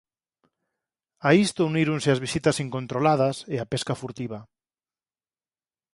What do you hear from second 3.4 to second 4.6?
e a pesca furtiva.